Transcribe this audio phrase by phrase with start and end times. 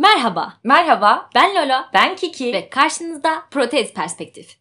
[0.00, 2.52] Merhaba, Merhaba, ben Lolo ben Kiki.
[2.52, 4.56] ve karşınızda Protez Perspektif.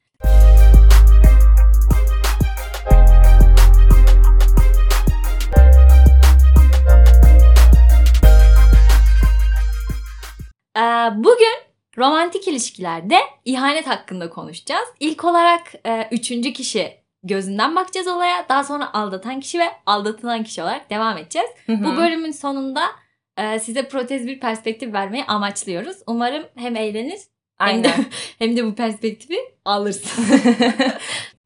[10.78, 10.82] Ee,
[11.16, 11.58] Bugün
[11.98, 14.88] romantik ilişkilerde ihanet hakkında konuşacağız.
[15.00, 18.46] İlk olarak e, üçüncü kişi gözünden bakacağız olaya.
[18.50, 21.50] Daha sonra aldatan kişi ve aldatılan kişi olarak devam edeceğiz.
[21.68, 22.82] Bu bölümün sonunda
[23.60, 25.98] size protez bir perspektif vermeyi amaçlıyoruz.
[26.08, 27.20] Umarım hem eğlenir
[27.58, 28.06] hem de, Aynen.
[28.40, 30.24] hem de bu perspektifi alırsın.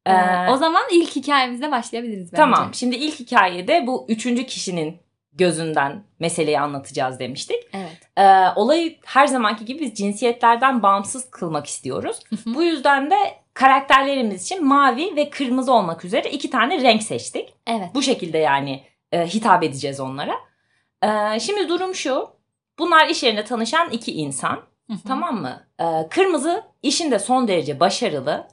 [0.06, 2.36] Ee, Ee, o zaman ilk hikayemizle başlayabiliriz bence.
[2.36, 4.96] tamam, şimdi ilk hikayede bu üçüncü kişinin
[5.32, 7.56] gözünden meseleyi anlatacağız demiştik.
[7.72, 7.98] Evet.
[8.18, 12.16] Ee, olayı her zamanki gibi biz cinsiyetlerden bağımsız kılmak istiyoruz.
[12.46, 13.16] Bu yüzden de
[13.54, 17.54] karakterlerimiz için mavi ve kırmızı olmak üzere iki tane renk seçtik.
[17.66, 17.88] evet.
[17.94, 20.34] Bu şekilde yani e, hitap edeceğiz onlara.
[21.02, 22.28] Ee, şimdi durum şu.
[22.78, 24.60] Bunlar iş yerinde tanışan iki insan.
[25.08, 25.66] Tamam mı?
[25.80, 28.48] Ee, kırmızı işinde son derece başarılı,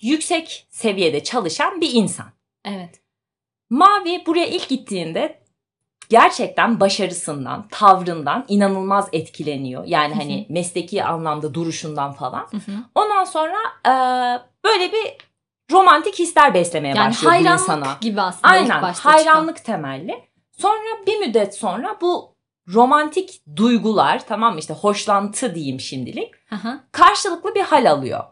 [0.00, 2.26] yüksek seviyede çalışan bir insan.
[2.64, 3.00] Evet.
[3.70, 5.40] Mavi buraya ilk gittiğinde
[6.08, 9.84] gerçekten başarısından, tavrından inanılmaz etkileniyor.
[9.86, 12.48] Yani hani mesleki anlamda duruşundan falan.
[12.94, 13.56] Ondan sonra
[13.86, 13.92] e,
[14.64, 15.16] böyle bir
[15.72, 17.96] romantik hisler beslemeye Yani başlıyor bu hayranlık insana.
[18.00, 20.29] gibi aslında ilk Aynen başta hayranlık temelli.
[20.60, 22.34] Sonra bir müddet sonra bu
[22.74, 26.80] romantik duygular tamam mı işte hoşlantı diyeyim şimdilik hı.
[26.92, 28.24] karşılıklı bir hal alıyor.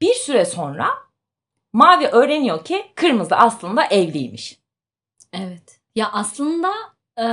[0.00, 0.88] Bir süre sonra
[1.72, 4.58] Mavi öğreniyor ki kırmızı aslında evliymiş.
[5.32, 5.80] evet.
[5.96, 6.72] Ya aslında
[7.18, 7.24] e,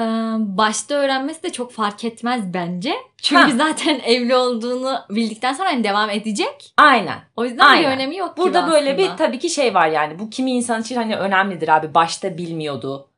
[0.57, 2.95] başta öğrenmesi de çok fark etmez bence.
[3.21, 3.57] Çünkü Ha.
[3.57, 6.73] zaten evli olduğunu bildikten sonra hani devam edecek.
[6.77, 7.19] Aynen.
[7.35, 7.83] O yüzden Aynen.
[7.91, 9.15] bir önemi yok Burada böyle bir aslında.
[9.15, 13.09] tabii ki şey var yani bu kimi insan için hani önemlidir abi başta bilmiyordu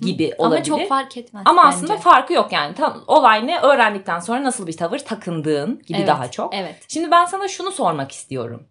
[0.00, 0.64] Gibi Ama olabilir.
[0.64, 1.76] çok fark etmez Ama bence.
[1.76, 2.74] aslında farkı yok yani.
[2.74, 3.60] Tam olay ne?
[3.60, 6.54] Öğrendikten sonra nasıl bir tavır takındığın gibi Evet, daha çok.
[6.54, 6.74] Evet.
[6.88, 8.66] Şimdi ben sana şunu sormak istiyorum.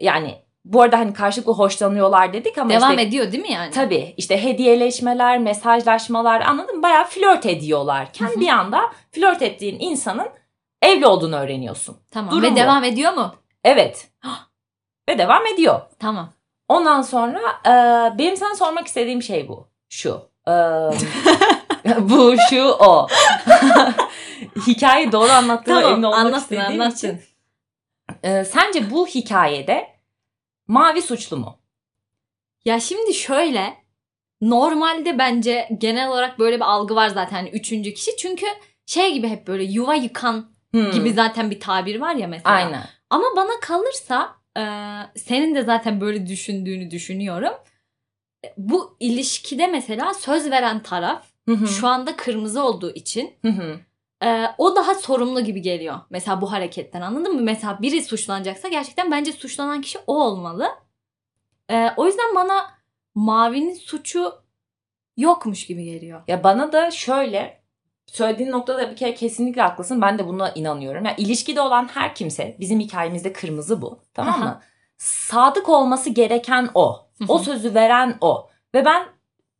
[0.00, 3.70] Yani bu arada hani karşılıklı hoşlanıyorlar dedik ama Devam işte ediyor değil mi yani?
[3.70, 6.82] tabii işte hediyeleşmeler, mesajlaşmalar anladın mı?
[6.82, 8.40] Bayağı flört ediyorlarken Hı hı.
[8.40, 8.80] bir anda
[9.12, 10.28] flört ettiğin insanın
[10.82, 11.96] evli olduğunu öğreniyorsun.
[12.10, 12.30] Tamam.
[12.30, 12.56] Durum Ve bu.
[12.56, 13.34] devam ediyor mu?
[13.64, 14.08] Evet.
[15.08, 15.80] Ve devam ediyor.
[15.98, 16.32] Tamam.
[16.68, 17.70] Ondan sonra e,
[18.18, 19.68] benim sana sormak istediğim şey bu.
[19.88, 20.31] Şu.
[21.98, 23.06] Bu, şu, o.
[24.66, 26.96] Hikayeyi doğru anlattığıma emin olmak anlatın istediğim anlatın.
[26.96, 27.20] için.
[28.22, 29.86] E, sence bu hikayede
[30.68, 31.58] mavi suçlu mu?
[32.64, 33.74] Ya şimdi şöyle
[34.40, 38.16] normalde bence genel olarak böyle bir algı var zaten hani üçüncü kişi.
[38.16, 38.46] Çünkü
[38.86, 42.54] şey gibi hep böyle yuva yıkan Hmm, gibi zaten bir tabir var ya mesela.
[42.56, 42.82] Aynen.
[43.10, 44.62] Ama bana kalırsa e,
[45.18, 47.52] senin de zaten böyle düşündüğünü düşünüyorum.
[48.44, 53.48] E, Bu ilişkide mesela söz veren taraf Hı hı, şu anda kırmızı olduğu için hı
[53.48, 53.80] hı.
[54.26, 56.00] e, o daha sorumlu gibi geliyor.
[56.10, 57.40] Mesela bu hareketten anladın mı?
[57.40, 60.68] Mesela biri suçlanacaksa gerçekten bence suçlanan kişi o olmalı.
[61.70, 62.70] E, o yüzden bana
[63.14, 64.32] Mavi'nin suçu
[65.16, 66.22] yokmuş gibi geliyor.
[66.28, 67.62] Ya bana da şöyle
[68.06, 70.02] söylediğin noktada bir kere kesinlikle haklısın.
[70.02, 71.04] Ben de buna inanıyorum.
[71.04, 74.00] Ya ilişkide olan her kimse bizim hikayemizde kırmızı bu.
[74.14, 74.62] Tamam Aha.
[75.02, 77.06] Sadık olması gereken o.
[77.28, 78.48] O sözü veren o.
[78.74, 79.06] Ve ben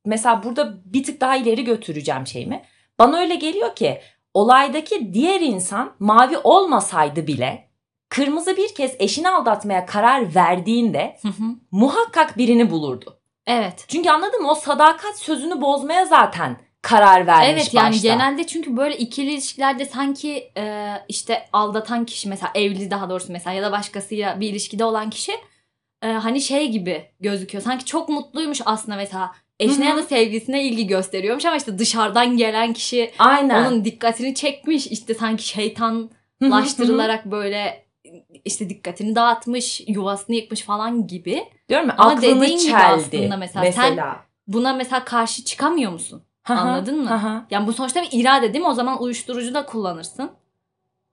[0.06, 2.62] mesela burada bir tık daha ileri götüreceğim şeyimi.
[2.98, 4.00] Bana öyle geliyor ki
[4.34, 7.68] olaydaki diğer insan mavi olmasaydı bile
[8.08, 11.42] kırmızı bir kez eşini aldatmaya karar verdiğinde Hı hı.
[11.70, 13.18] muhakkak birini bulurdu.
[13.46, 13.84] evet.
[13.88, 14.50] Çünkü anladın mı?
[14.50, 18.08] O sadakat sözünü bozmaya zaten karar vermiş Evet yani başta.
[18.08, 23.54] genelde çünkü böyle ikili ilişkilerde sanki e, işte aldatan kişi mesela evli daha doğrusu mesela
[23.54, 25.32] ya da başkasıyla bir ilişkide olan kişi
[26.02, 27.64] e, hani şey gibi gözüküyor.
[27.64, 32.72] Sanki çok mutluymuş aslında mesela eşine ya da sevgilisine ilgi gösteriyormuş ama işte dışarıdan gelen
[32.72, 33.64] kişi Aynen.
[33.64, 34.86] onun dikkatini çekmiş.
[34.86, 37.84] işte sanki şeytanlaştırılarak böyle
[38.44, 41.44] işte dikkatini dağıtmış, yuvasını yıkmış falan gibi.
[41.68, 42.76] Diyorum ya Ama aklını gibi çeldi.
[42.76, 43.98] aslında mesela sen-
[44.46, 46.22] Buna mesela karşı çıkamıyor musun?
[46.48, 47.46] Anladın mı?
[47.50, 48.70] Yani bu sonuçta bir irade değil mi?
[48.70, 50.30] O zaman uyuşturucu da kullanırsın.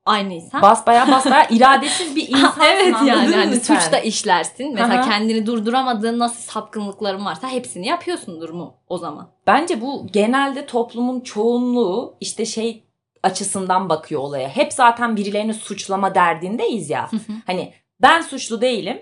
[0.06, 0.62] Aynıysa.
[0.62, 4.74] Basbaya basbaya iradesiz bir insansın evet yani hani suç da işlersin.
[4.74, 5.10] Mesela Aha.
[5.10, 9.28] kendini durduramadığın nasıl sapkınlıkların varsa hepsini yapıyorsundur mu o zaman?
[9.48, 12.84] Bence bu genelde toplumun çoğunluğu işte şey
[13.24, 14.50] açısından bakıyor olaya.
[14.50, 17.10] Hep zaten birilerini suçlama derdindeyiz ya.
[17.46, 19.02] Hani ben suçlu değilim.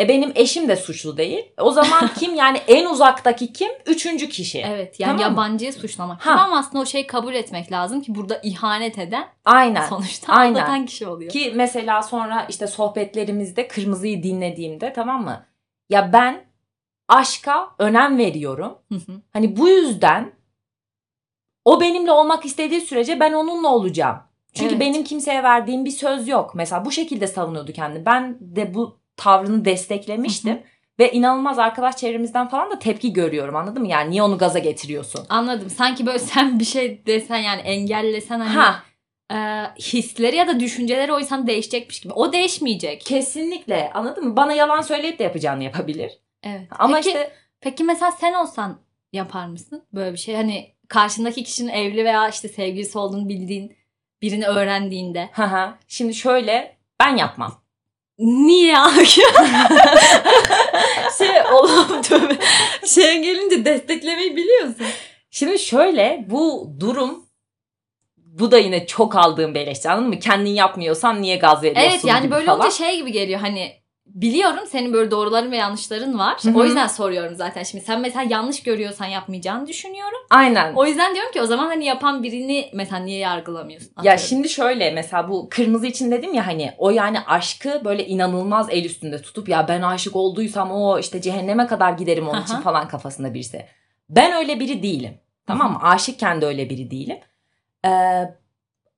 [0.00, 1.44] E benim eşim de suçlu değil.
[1.58, 3.70] O zaman kim yani en uzaktaki kim?
[3.86, 4.58] Üçüncü kişi.
[4.58, 5.38] evet yani Tamam mı?
[5.42, 6.26] yabancıyı suçlamak.
[6.26, 6.30] Ha.
[6.30, 9.86] Ama aslında o şeyi kabul etmek lazım ki burada ihanet eden Aynen.
[9.88, 10.54] sonuçta Aynen.
[10.60, 11.30] aldatan kişi oluyor.
[11.32, 15.46] Ki mesela sonra işte sohbetlerimizde kırmızıyı dinlediğimde tamam mı?
[15.90, 16.44] Ya ben
[17.08, 18.78] aşka önem veriyorum.
[18.92, 19.20] Hı hı.
[19.32, 20.32] Hani bu yüzden
[21.64, 24.18] o benimle olmak istediği sürece ben onunla olacağım
[24.54, 24.80] Çünkü Evet.
[24.80, 26.54] benim kimseye verdiğim bir söz yok.
[26.54, 28.06] Mesela bu şekilde savunuyordu kendini.
[28.06, 30.62] Ben de bu tavrını desteklemiştim.
[30.98, 33.88] Ve inanılmaz arkadaş çevremizden falan da tepki görüyorum anladın mı?
[33.88, 35.26] Yani niye onu gaza getiriyorsun?
[35.28, 35.70] Anladım.
[35.70, 38.82] Sanki böyle sen bir şey desen yani engellesen hani Ha
[39.32, 39.36] e,
[39.80, 42.12] hisleri ya da düşünceleri o insan değişecekmiş gibi.
[42.12, 43.00] O değişmeyecek.
[43.00, 44.36] kesinlikle anladın mı?
[44.36, 46.12] Bana yalan söyleyip de yapacağını yapabilir.
[46.42, 46.68] Evet.
[46.78, 48.78] Ama peki, işte peki mesela sen olsan
[49.12, 50.34] yapar mısın böyle bir şey?
[50.34, 53.76] Hani karşındaki kişinin evli veya işte sevgilisi olduğunu bildiğin
[54.24, 55.28] birini öğrendiğinde.
[55.88, 57.60] şimdi şöyle ben yapmam.
[58.18, 58.76] Niye
[61.18, 62.34] şey oğlum tövbe.
[62.86, 64.86] Şeye gelince desteklemeyi biliyorsun.
[65.30, 67.24] Şimdi şöyle bu durum
[68.16, 70.18] bu da yine çok aldığım bir eleştiri anladın mı?
[70.18, 72.60] Kendin yapmıyorsan niye gaz veriyorsun Evet yani böyle falan.
[72.60, 73.72] olunca şey gibi geliyor hani
[74.14, 76.38] biliyorum senin böyle doğruların ve yanlışların var.
[76.42, 76.58] Hı hı.
[76.58, 77.62] O yüzden soruyorum zaten.
[77.62, 80.18] Şimdi sen mesela yanlış görüyorsan yapmayacağını düşünüyorum.
[80.30, 80.74] Aynen.
[80.74, 83.88] O yüzden diyorum ki o zaman hani yapan birini mesela niye yargılamıyorsun?
[83.88, 84.18] Ya Atıyorum.
[84.18, 88.84] şimdi şöyle mesela bu kırmızı için dedim ya hani o yani aşkı böyle inanılmaz el
[88.84, 92.62] üstünde tutup ya ben aşık olduysam o işte cehenneme kadar giderim onun için Aha.
[92.62, 93.66] falan kafasında birisi.
[94.08, 95.14] Ben öyle biri değilim.
[95.46, 95.78] Tamam mı?
[95.82, 97.18] Aşıkken de öyle biri değilim.
[97.86, 97.90] Ee,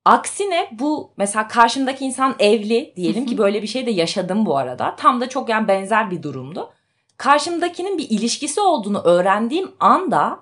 [0.06, 4.96] aksine bu mesela karşımdaki insan evli diyelim ki böyle bir şey de yaşadım bu arada.
[4.96, 6.72] Tam da çok yani benzer bir durumdu.
[7.16, 10.40] Karşımdakinin bir ilişkisi olduğunu öğrendiğim anda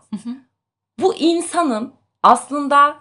[1.01, 2.97] bu insanın aslında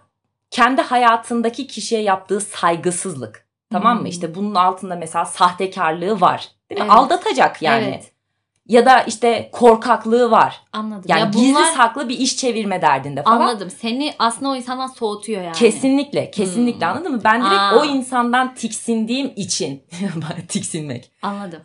[0.52, 3.48] kendi hayatındaki kişiye yaptığı saygısızlık.
[3.72, 4.00] Tamam mı?
[4.00, 4.08] Hmm.
[4.08, 6.50] İşte bunun altında mesela sahtekarlığı var.
[6.70, 6.88] Değil mi?
[6.88, 6.92] Evet.
[6.92, 7.84] Aldatacak yani.
[7.84, 8.13] Evet.
[8.68, 10.62] Ya da işte korkaklığı var.
[10.74, 11.04] Anladım.
[11.08, 13.42] Yani ya gizli bunlar saklı bir iş çevirme derdinde falan.
[13.42, 13.70] anladım.
[13.70, 15.56] Seni aslında o insandan soğutuyor yani.
[15.56, 16.94] Kesinlikle, kesinlikle Hmm.
[16.96, 17.22] anladın mı?
[17.24, 17.80] Ben direkt Aa.
[17.80, 19.84] o insandan tiksindiğim için
[20.48, 21.12] tiksinmek.
[21.22, 21.62] Anladım.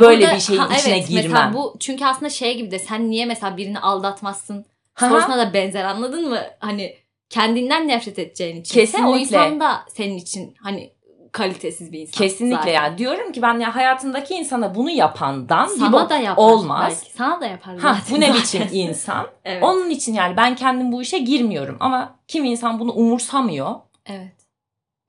[0.00, 1.22] Böyle burada- bir şeyin içine evet, girmem.
[1.30, 4.64] Mesela bu çünkü aslında şey gibi de sen niye mesela birini aldatmazsın
[4.94, 5.10] Haha.
[5.10, 6.40] sorusuna da benzer anladın mı?
[6.58, 6.94] Hani
[7.30, 8.74] kendinden nefret edeceğin için.
[8.74, 9.20] O Kesinlikle.
[9.20, 10.92] insan da senin için hani
[11.32, 12.18] kalitesiz bir insan.
[12.24, 12.72] Kesinlikle zaten.
[12.72, 16.42] yani diyorum ki ben ya hayatındaki insana bunu yapandan bir Sana bok da yapar.
[16.42, 17.00] olmaz.
[17.02, 17.16] Belki.
[17.16, 19.26] Sana da yapar Ha, bu ne biçim insan?
[19.44, 19.62] Evet.
[19.62, 23.74] Onun için yani ben kendim bu işe girmiyorum ama kim insan bunu umursamıyor.
[24.06, 24.32] Evet.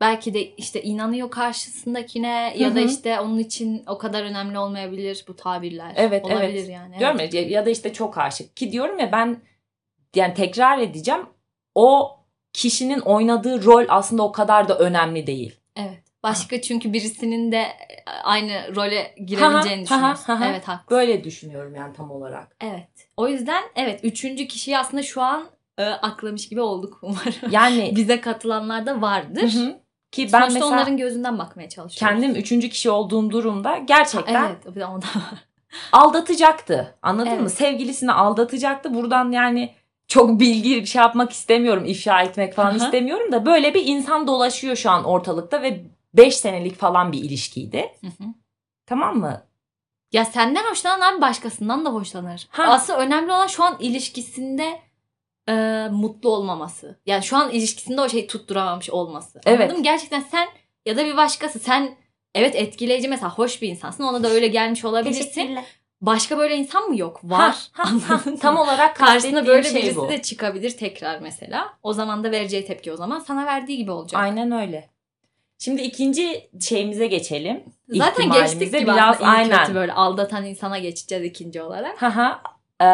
[0.02, 5.36] Belki de işte inanıyor karşısındakine ya da işte onun için o kadar önemli olmayabilir bu
[5.36, 5.94] tabirler.
[5.96, 6.70] Evet, Olabilir evet.
[6.70, 7.00] yani.
[7.00, 9.38] Diyorum ya, ya da işte çok aşık ki diyorum ya ben
[10.16, 11.22] yani tekrar edeceğim
[11.76, 12.18] o
[12.54, 15.60] kişinin oynadığı rol aslında o kadar da önemli değil.
[15.76, 16.04] Evet.
[16.24, 17.66] Başka çünkü birisinin de
[18.24, 20.34] aynı role girebileceğini Ha ha, ha düşünüyorsun.
[20.36, 20.46] ha.
[20.50, 20.90] Evet haklısın.
[20.98, 22.56] Böyle düşünüyorum yani tam olarak.
[22.62, 22.88] Evet.
[23.18, 25.46] O yüzden evet üçüncü kişiyi aslında şu an
[25.78, 27.52] e, aklamış gibi olduk umarım.
[27.52, 29.54] Yani Bize katılanlar da vardır.
[29.54, 29.80] Hı hı.
[30.12, 32.14] ki ben Sonuçta mesela onların gözünden bakmaya çalışıyoruz.
[32.22, 34.76] kendim üçüncü kişi olduğum durumda gerçekten Evet.
[34.76, 35.10] Bir de ondan
[35.92, 36.96] aldatacaktı.
[37.02, 37.38] Anladın mı?
[37.42, 37.52] Evet.
[37.54, 38.94] Sevgilisini aldatacaktı.
[38.94, 39.74] Buradan yani
[40.08, 41.86] çok bilgi şey yapmak istemiyorum.
[41.86, 42.78] ifşa etmek falan Aha.
[42.86, 47.92] istemiyorum da böyle bir insan dolaşıyor şu an ortalıkta ve 5 senelik falan bir ilişkiydi.
[48.02, 48.28] Hı hı.
[48.86, 49.44] Tamam mı?
[50.12, 52.48] Ya senden hoşlanan abi başkasından da hoşlanır.
[52.50, 52.64] Ha.
[52.64, 54.80] Aslında önemli olan şu an ilişkisinde
[55.50, 57.00] e, mutlu olmaması.
[57.06, 59.42] Yani şu an ilişkisinde o şeyi tutturamamış olması.
[59.46, 59.60] Evet.
[59.62, 59.84] Anladın mı?
[59.84, 60.48] Gerçekten sen
[60.86, 61.96] ya da bir başkası sen
[62.36, 64.04] evet etkileyici mesela hoş bir insansın.
[64.04, 65.60] Ona da öyle gelmiş olabilirsin.
[66.02, 67.20] Başka böyle insan mı yok?
[67.24, 67.70] Var.
[67.72, 68.22] Ha, ha, ha.
[68.42, 70.10] Tam olarak Karşısına böyle şey birisi bu.
[70.10, 71.74] de çıkabilir tekrar mesela.
[71.84, 74.22] O zaman da vereceği tepki o zaman sana verdiği gibi olacak.
[74.22, 74.90] Aynen öyle.
[75.64, 77.64] Şimdi ikinci şeyimize geçelim.
[77.88, 79.60] Zaten geçtik gibi biraz aynen.
[79.60, 82.02] kötü böyle aldatan insana geçeceğiz ikinci olarak.
[82.02, 82.42] Haha.
[82.82, 82.86] Ee,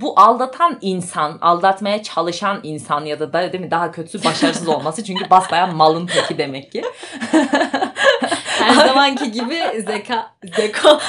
[0.00, 5.04] bu aldatan insan, aldatmaya çalışan insan ya da da değil mi daha kötüsü başarısız olması
[5.04, 6.82] çünkü basbayağı malın teki demek ki.
[8.58, 11.00] Her zamanki gibi zeka, zeka.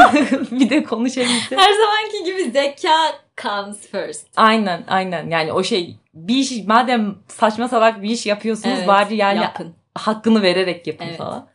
[0.50, 1.56] bir de konuşabilse.
[1.56, 3.12] Her zamanki gibi zeka
[3.42, 4.26] comes first.
[4.36, 9.16] Aynen aynen yani o şey bir iş madem saçma salak bir iş yapıyorsunuz Evet, bari
[9.16, 9.79] yani yapın.
[9.98, 11.18] Hakkını vererek yapın Evet.
[11.18, 11.48] falan.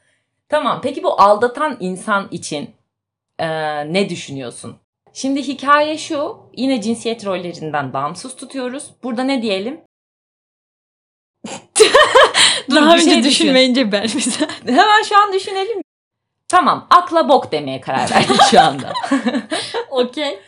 [0.50, 2.76] Tamam peki bu aldatan insan için
[3.40, 3.48] e,
[3.94, 4.78] ne düşünüyorsun?
[5.14, 8.84] Şimdi hikaye şu yine cinsiyet rollerinden bağımsız tutuyoruz.
[9.04, 9.82] Burada ne diyelim?
[12.70, 13.30] Dur, Daha şey önce düşün.
[13.30, 14.52] düşünmeyince ben mesela.
[14.66, 15.82] Hemen şu an düşünelim.
[16.48, 18.94] Tamam akla bok demeye karar verdik şu anda.
[19.90, 20.40] Okey.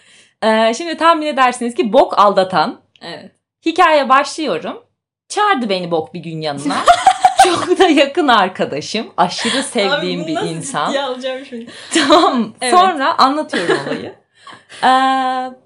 [0.43, 2.81] E, şimdi tahmin edersiniz ki bok aldatan.
[3.01, 3.31] Evet.
[3.65, 4.83] Hikaye başlıyorum.
[5.29, 6.77] Çağırdı beni bok bir gün yanına.
[7.47, 9.13] Çok da yakın arkadaşım.
[9.17, 10.93] Aşırı sevdiğim bir insan.
[10.95, 11.71] alacağım şimdi.
[12.07, 12.53] Tamam.
[12.61, 12.73] Evet.
[12.73, 14.15] Sonra anlatıyorum olayı.
[14.83, 14.87] Ee,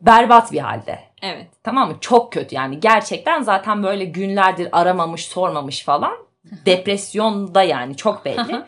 [0.01, 1.00] berbat bir halde.
[1.21, 1.47] Evet.
[1.63, 1.97] Tamam mı?
[2.01, 2.79] Çok kötü yani.
[2.79, 6.13] Gerçekten zaten böyle günlerdir aramamış, sormamış falan.
[6.65, 8.61] Depresyonda yani çok belli.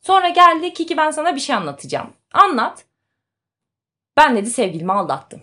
[0.00, 2.12] Sonra geldi Kiki ben sana bir şey anlatacağım.
[2.32, 2.84] Anlat.
[4.16, 5.42] Ben dedi sevgilimi aldattım.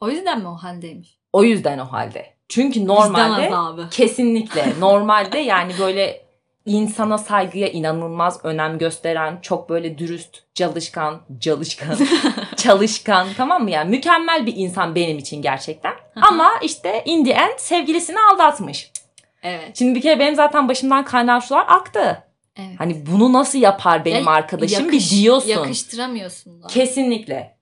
[0.00, 1.18] O yüzden mi o haldeymiş?
[1.32, 2.34] O yüzden o halde.
[2.48, 3.50] Çünkü normalde
[3.90, 6.27] kesinlikle normalde yani böyle
[6.68, 11.96] insana saygıya inanılmaz önem gösteren, çok böyle dürüst, çalışkan, çalışkan,
[12.56, 13.70] çalışkan tamam mı?
[13.70, 15.92] Yani mükemmel bir insan benim için gerçekten.
[16.16, 18.90] Ama işte in the end sevgilisini aldatmış.
[19.42, 19.78] Evet.
[19.78, 22.22] Şimdi bir kere benim zaten başımdan kaynar sular aktı.
[22.56, 22.74] evet.
[22.78, 25.48] Hani bunu nasıl yapar benim Ya, arkadaşım yakış- bir diyorsun.
[25.48, 26.66] Yakıştıramıyorsun da.
[26.66, 27.58] Kesinlikle.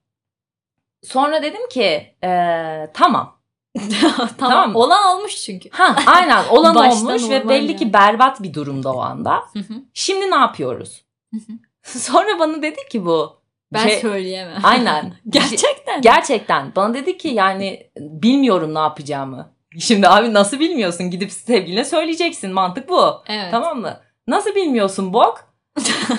[1.03, 3.36] Sonra dedim ki eee, tamam.
[4.17, 4.29] tamam.
[4.37, 4.75] Tamam.
[4.75, 5.69] Olan olmuş çünkü.
[5.71, 7.75] Ha aynen olan olmuş ve belli yani.
[7.77, 9.35] ki berbat bir durumda o anda.
[9.53, 9.73] Hı hı.
[9.93, 11.05] Şimdi ne yapıyoruz?
[11.33, 11.53] Hı hı.
[11.99, 13.41] Sonra bana dedi ki bu.
[13.73, 14.61] ben şey- söyleyemem.
[14.63, 15.13] Aynen.
[15.29, 16.01] Gerçekten.
[16.01, 16.71] Gerçekten.
[16.75, 19.51] Bana dedi ki yani bilmiyorum ne yapacağımı.
[19.79, 21.11] Şimdi abi nasıl bilmiyorsun?
[21.11, 22.51] Gidip sevgiline söyleyeceksin.
[22.53, 23.23] Mantık bu.
[23.27, 23.51] evet.
[23.51, 23.99] Tamam mı?
[24.27, 25.53] Nasıl bilmiyorsun bok?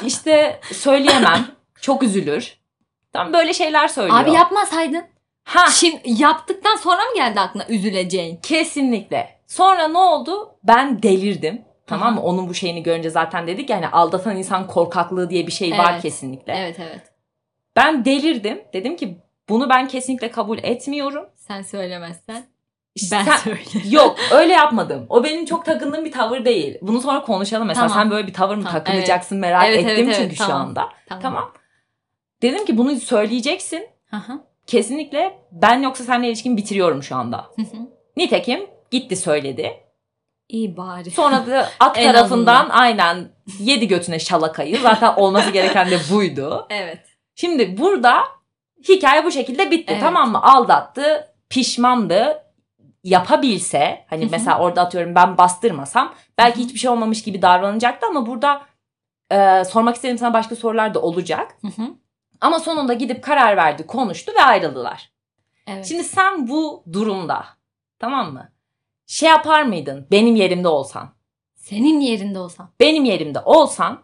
[0.06, 1.46] İşte söyleyemem.
[1.80, 2.58] Çok üzülür.
[3.12, 4.20] Tam böyle şeyler söylüyor.
[4.20, 5.04] Abi yapmasaydın.
[5.48, 8.36] Ha Şimdi yaptıktan sonra mı geldi aklına üzüleceğin?
[8.42, 9.38] kesinlikle.
[9.46, 10.54] Sonra ne oldu?
[10.64, 11.62] Ben delirdim.
[11.86, 12.22] Tamam mı?
[12.22, 16.02] Onun bu şeyini görünce zaten dedik yani aldatan insan korkaklığı diye bir şey var Evet.
[16.02, 16.52] kesinlikle.
[16.56, 17.02] Evet evet.
[17.76, 18.60] Ben delirdim.
[18.72, 21.26] Dedim ki bunu ben kesinlikle kabul etmiyorum.
[21.34, 22.46] Sen söylemezsen
[23.12, 23.82] ben sen- söylerim.
[23.90, 25.06] Yok öyle yapmadım.
[25.08, 26.78] O benim çok takındığım bir tavır değil.
[26.82, 27.66] Bunu sonra konuşalım.
[27.66, 28.02] Mesela Tamam.
[28.02, 30.68] sen böyle bir tavır mı Tamam, takınacaksın merak Evet, ettim evet, evet, çünkü şu tamam.
[30.68, 30.88] anda.
[31.08, 31.22] Tamam.
[31.22, 31.52] Tamam.
[32.42, 33.86] Dedim ki bunu söyleyeceksin.
[34.10, 34.47] Hı hı.
[34.68, 37.46] Kesinlikle ben yoksa seninle ilişkimi bitiriyorum şu anda.
[38.16, 38.60] Nitekim
[38.90, 39.80] gitti söyledi.
[40.48, 41.10] İyi bari.
[41.10, 44.78] Sonra da at tarafından aynen yedi götüne şalakayı.
[44.78, 46.66] Zaten olması gereken de buydu.
[46.70, 46.98] Evet.
[47.34, 48.22] Şimdi burada
[48.88, 49.92] hikaye bu şekilde bitti.
[49.92, 50.00] Evet.
[50.00, 50.42] Tamam mı?
[50.42, 52.42] Aldattı, pişmandı.
[53.04, 58.62] Yapabilse hani mesela orada atıyorum ben bastırmasam belki hiçbir şey olmamış gibi davranacaktı ama burada
[59.30, 61.56] e, sormak istediğim sana başka sorular da olacak.
[61.60, 61.86] Hı hı.
[62.40, 65.12] Ama sonunda gidip karar verdi, konuştu ve ayrıldılar.
[65.66, 65.86] Evet.
[65.86, 67.46] Şimdi sen bu durumda
[67.98, 68.52] tamam mı?
[69.06, 71.18] Şey yapar mıydın benim yerimde olsan?
[71.68, 72.72] senin yerinde olsam.
[72.80, 74.00] Benim yerimde olsan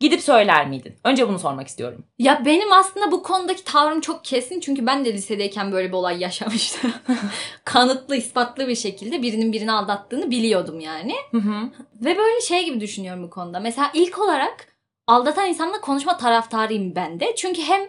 [0.00, 0.94] gidip söyler miydin?
[1.04, 2.06] Önce bunu sormak istiyorum.
[2.18, 4.60] Ya benim aslında bu konudaki tavrım çok kesin.
[4.60, 6.92] Çünkü ben de lisedeyken böyle bir olay yaşamıştım.
[7.64, 11.14] Kanıtlı, ispatlı bir şekilde birinin birini aldattığını biliyordum yani.
[11.30, 11.70] Hı hı.
[11.94, 13.60] Ve böyle şey gibi düşünüyorum bu konuda.
[13.60, 14.75] Mesela ilk olarak
[15.06, 17.34] aldatan insanla konuşma taraftarıyım ben de.
[17.36, 17.80] Çünkü hem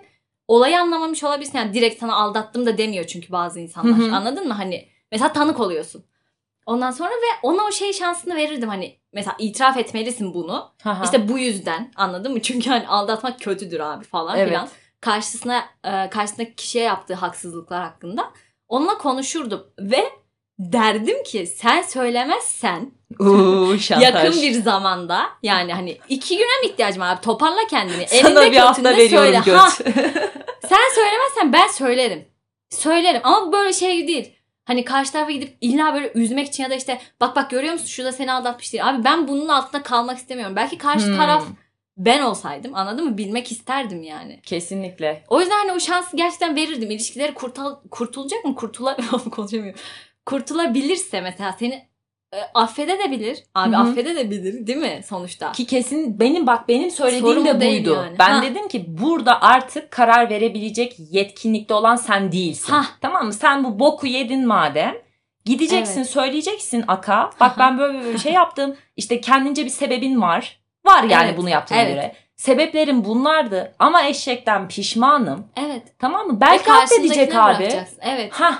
[0.47, 1.57] olayı anlamamış olabilirsin.
[1.57, 3.97] Yani direkt sana aldattım da demiyor çünkü bazı insanlar.
[3.97, 4.15] Hı hı.
[4.15, 4.53] Anladın mı?
[4.53, 6.05] Hani mesela tanık oluyorsun.
[6.65, 10.71] Ondan sonra ve ona o şey şansını verirdim hani mesela itiraf etmelisin bunu.
[10.85, 11.03] Aha.
[11.03, 12.41] İşte bu yüzden anladın mı?
[12.41, 14.47] Çünkü hani aldatmak kötüdür abi falan Evet.
[14.47, 14.69] filan.
[15.01, 18.31] Karşısına e, karşısındaki kişiye yaptığı haksızlıklar hakkında
[18.67, 20.09] onunla konuşurdum ve
[20.59, 24.03] derdim ki sen söylemezsen Uuu şantaj.
[24.03, 28.07] yakın bir zamanda yani hani iki güne mi ihtiyacım var abi toparla kendini.
[28.07, 29.41] Sana Elinde bir hafta veriyorum söyle.
[29.45, 29.55] göt.
[29.55, 29.69] Ha,
[30.67, 32.25] sen söylemezsen ben söylerim.
[32.69, 34.33] Söylerim ama böyle şey değil.
[34.65, 37.85] Hani karşı tarafa gidip illa böyle üzmek için ya da işte bak bak görüyor musun
[37.87, 38.89] şurada seni aldatmış değil.
[38.89, 40.55] Abi ben bunun altında kalmak istemiyorum.
[40.55, 41.15] Belki karşı Hmm.
[41.17, 41.43] taraf
[41.97, 43.17] ben olsaydım anladın mı?
[43.17, 44.39] Bilmek isterdim yani.
[44.45, 45.23] Kesinlikle.
[45.27, 46.91] O yüzden hani o şansı gerçekten verirdim.
[46.91, 48.55] İlişkileri kurtul kurtulacak mı?
[48.55, 48.97] Kurtula
[49.31, 49.79] konuşamıyorum.
[50.27, 51.87] Kurtulabilirse mesela seni
[52.33, 53.43] e, affedebilir.
[53.55, 53.81] Abi Hı hı.
[53.81, 55.51] affedebilir değil mi sonuçta?
[55.51, 57.93] Ki kesin benim bak benim söylediğim Soru de buydu.
[57.93, 58.15] yani.
[58.19, 58.41] Ben Ha.
[58.41, 62.73] dedim ki burada artık karar verebilecek yetkinlikte olan sen değilsin.
[62.73, 62.85] Hah.
[63.01, 63.33] Tamam mı?
[63.33, 64.95] Sen bu boku yedin madem.
[65.45, 66.09] Gideceksin Evet.
[66.09, 67.29] söyleyeceksin Aka.
[67.39, 68.75] Bak ben böyle böyle bir şey yaptım.
[68.95, 70.59] İşte kendince bir sebebin var.
[70.85, 71.93] Var yani Evet, bunu yaptığına evet.
[71.93, 72.15] göre.
[72.35, 75.47] Sebeplerim bunlardı ama eşekten pişmanım.
[75.57, 75.83] Evet.
[75.99, 76.41] Tamam mı?
[76.41, 77.59] Belki affedecek karşındakine abi.
[77.59, 77.99] bırakacaksın.
[78.01, 78.33] Evet.
[78.33, 78.59] Ha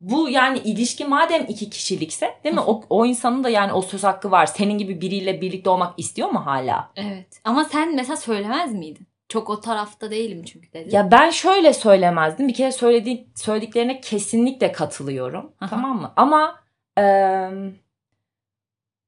[0.00, 2.60] bu yani ilişki madem iki kişilikse değil mi?
[2.60, 4.46] O, o insanın da yani o söz hakkı var.
[4.46, 6.92] Senin gibi biriyle birlikte olmak istiyor mu hala?
[6.96, 7.40] Evet.
[7.44, 9.06] Ama sen mesela söylemez miydin?
[9.28, 10.96] Çok o tarafta değilim çünkü dedin.
[10.96, 12.48] Ya ben şöyle söylemezdim.
[12.48, 15.52] Bir kere söylediği, söylediklerine kesinlikle katılıyorum.
[15.60, 15.70] Aha.
[15.70, 16.12] Tamam mı?
[16.16, 16.60] Ama
[16.98, 17.50] eee,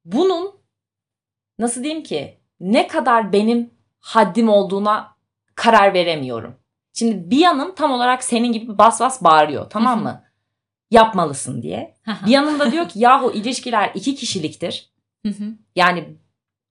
[0.04, 0.54] bunun
[1.58, 3.70] nasıl diyeyim ki ne kadar benim
[4.00, 5.16] haddim olduğuna
[5.54, 6.54] karar veremiyorum.
[6.92, 10.22] Şimdi bir yanım tam olarak senin gibi bas bas bağırıyor tamam Hı hı.
[10.92, 11.94] Yapmalısın diye.
[12.26, 14.92] Bir yanım da diyor ki yahu ilişkiler iki kişiliktir.
[15.76, 16.04] Yani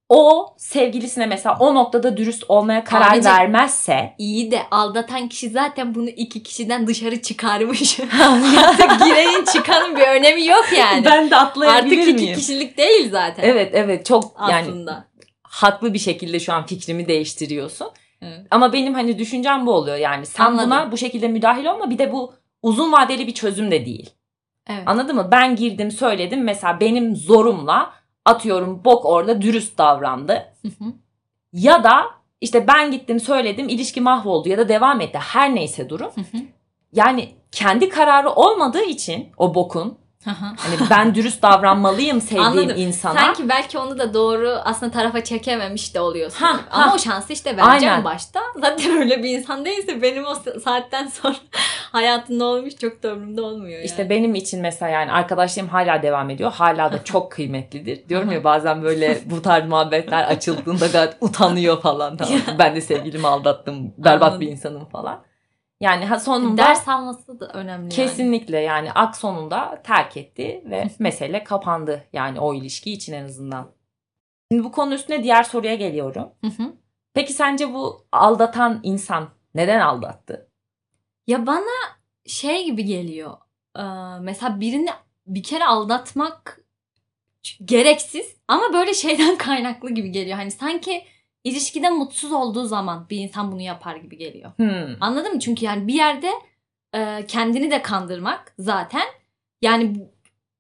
[0.10, 5.96] o sevgilisine mesela o noktada dürüst olmaya karar Abicim, vermezse İyi de aldatan kişi zaten
[5.96, 8.00] bunu iki kişiden dışarı çıkarmış.
[8.68, 11.06] Artık girenin çıkanın bir önemi yok yani.
[11.06, 12.36] ben de atlayabilir Artık iki miyim?
[12.36, 13.44] kişilik değil zaten.
[13.44, 15.08] Evet evet çok yani Aslında.
[15.44, 17.88] haklı bir şekilde şu an fikrimi değiştiriyorsun.
[18.22, 18.40] Evet.
[18.52, 20.26] Ama benim hani düşüncem bu oluyor yani.
[20.26, 20.66] Sen Anladım.
[20.66, 24.10] buna bu şekilde müdahil olma bir de bu uzun vadeli bir çözüm de değil.
[24.68, 24.84] Evet.
[24.86, 25.28] Anladın mı?
[25.32, 27.94] Ben girdim söyledim mesela benim zorumla
[28.26, 30.34] atıyorum bok orada dürüst davrandı.
[30.62, 30.94] Hı hı.
[31.54, 32.06] Ya da
[32.42, 36.12] işte ben gittim söyledim ilişki mahvoldu ya da devam etti her neyse durum.
[36.16, 36.42] Hı hı.
[36.94, 42.78] Yani kendi kararı olmadığı için o bokun Hani ben dürüst davranmalıyım sevdiğim Anladım.
[42.78, 43.20] insana.
[43.20, 46.46] Sanki belki onu da doğru aslında tarafa çekememiş de oluyorsun.
[46.46, 46.60] Ha.
[46.72, 46.96] Ama ha.
[46.96, 48.04] o şansı işte vereceğim Aynen.
[48.04, 48.40] başta.
[48.62, 51.36] Zaten öyle bir insan değilse benim o sa- saatten sonra
[51.92, 53.86] hayatında olmuş çok da umurumda olmuyor yani.
[53.86, 56.52] İşte benim için mesela yani arkadaşlarım hala devam ediyor.
[56.52, 58.10] Hala da çok kıymetlidir.
[58.10, 62.18] Diyorum ya bazen böyle bu tarz muhabbetler açıldığında gayet utanıyor falan.
[62.18, 62.40] Tamam.
[62.60, 63.94] ben de sevgilimi aldattım.
[63.98, 64.42] Berbat Anladım.
[64.42, 65.20] bir insanım falan.
[65.82, 67.90] Yani ha sonunda Ders alması da önemli yani.
[67.90, 72.08] kesinlikle yani ak sonunda terk etti ve mesele kapandı.
[72.14, 73.72] Yani o ilişki için en azından.
[74.52, 76.30] Şimdi bu konu üstüne diğer soruya geliyorum.
[76.42, 76.74] Hı hı.
[77.14, 80.50] Peki sence bu aldatan insan neden aldattı?
[81.28, 83.38] Ya bana şey gibi geliyor.
[83.78, 83.82] Ee,
[84.22, 84.90] mesela birini
[85.28, 86.62] bir kere aldatmak
[87.66, 90.38] gereksiz ama böyle şeyden kaynaklı gibi geliyor.
[90.38, 91.04] Hani sanki
[91.44, 94.52] ilişkide mutsuz olduğu zaman bir insan bunu yapar gibi geliyor.
[94.58, 94.96] Hmm.
[95.00, 95.40] Anladın mı?
[95.40, 96.32] Çünkü yani bir yerde
[96.96, 99.06] e, kendini de kandırmak zaten
[99.62, 100.08] yani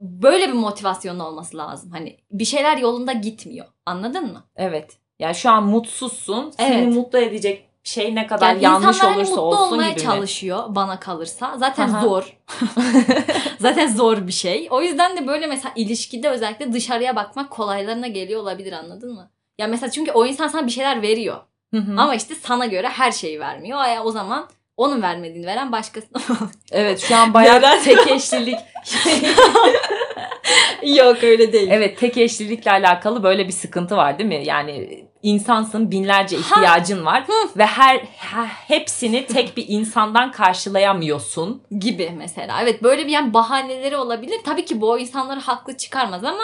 [0.01, 1.91] böyle bir motivasyonun olması lazım.
[1.91, 3.65] Hani bir şeyler yolunda gitmiyor.
[3.85, 4.43] Anladın mı?
[4.55, 4.97] Evet.
[5.19, 6.51] Yani şu an mutsuzsun.
[6.51, 6.93] Seni Evet.
[6.93, 10.05] mutlu edecek şey ne kadar Yani yanlış hani olursa mutlu olsun olmaya gibi mi?
[10.05, 11.57] çalışıyor bana kalırsa.
[11.57, 12.01] Zaten Aha.
[12.01, 12.37] zor.
[13.59, 14.67] Zaten zor bir şey.
[14.71, 19.31] O yüzden de böyle mesela ilişkide özellikle dışarıya bakmak kolaylarına geliyor olabilir anladın mı?
[19.61, 21.37] Ya mesela çünkü o insan sana bir şeyler veriyor.
[21.73, 21.91] Hı hı.
[21.97, 23.85] Ama işte sana göre her şeyi vermiyor.
[23.85, 26.21] Ya o zaman onun vermediğini veren başkasına.
[26.71, 28.57] Evet şu an bayağı tek eşlilik.
[30.83, 31.67] Yok öyle değil.
[31.71, 34.43] evet tek eşlilikle alakalı böyle bir sıkıntı var değil mi?
[34.45, 36.41] Yani insansın binlerce Ha.
[36.41, 37.23] ihtiyacın var
[37.57, 41.63] ve her he- hepsini tek bir insandan karşılayamıyorsun.
[41.79, 42.61] Gibi mesela.
[42.61, 44.37] Evet böyle bir yani bahaneleri olabilir.
[44.45, 46.43] Tabii ki bu o insanları haklı çıkarmaz ama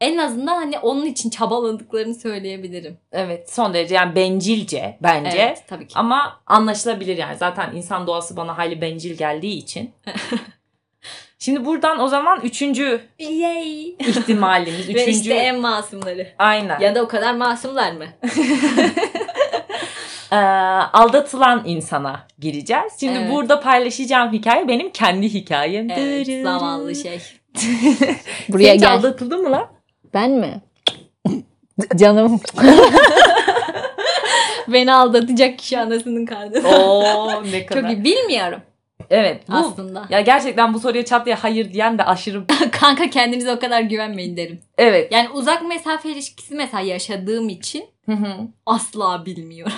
[0.00, 2.98] en azından hani onun için çabaladıklarını söyleyebilirim.
[3.12, 5.38] Evet son derece yani bencilce bence.
[5.38, 5.94] Evet tabii ki.
[5.96, 7.36] Ama anlaşılabilir yani.
[7.36, 9.90] Zaten insan doğası bana hayli bencil geldiği için.
[11.38, 13.88] Şimdi buradan o zaman üçüncü Yay.
[13.88, 14.88] ihtimalimiz.
[14.88, 15.10] Ve Üçüncü...
[15.10, 16.28] işte en masumları.
[16.38, 16.80] Aynen.
[16.80, 18.06] Ya da o kadar masumlar mı?
[20.32, 20.36] Ee,
[20.92, 22.92] aldatılan insana gireceğiz.
[23.00, 23.30] Şimdi Evet.
[23.30, 25.90] burada paylaşacağım hikaye benim kendi hikayem.
[25.90, 27.20] Evet zavallı şey.
[28.52, 29.66] Sen hiç aldatıldın mı lan?
[30.14, 30.60] Ben mi?
[31.96, 32.40] Canım.
[34.68, 36.68] Beni aldatacak kişi anasının karnı.
[36.68, 37.80] Oo ne kadar.
[37.80, 38.04] Çok iyi.
[38.04, 38.60] Bilmiyorum
[39.10, 39.48] Evet.
[39.48, 40.04] Bu, aslında.
[40.10, 42.44] ya gerçekten bu soruya çat diye hayır diyen de aşırı.
[42.72, 44.60] Kanka kendinize o kadar güvenmeyin derim.
[44.78, 45.12] Evet.
[45.12, 48.32] Yani uzak mesafe ilişkisi mesela yaşadığım için Hı hı.
[48.66, 49.72] asla bilmiyorum.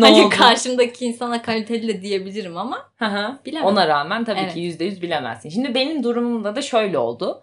[0.00, 0.28] hani oldu?
[0.38, 3.66] karşımdaki insana kaliteli de diyebilirim ama Hı bilemem.
[3.66, 4.54] Ona rağmen tabii Evet.
[4.54, 5.48] ki yüzde yüz bilemezsin.
[5.48, 7.42] Şimdi benim durumumda da şöyle oldu.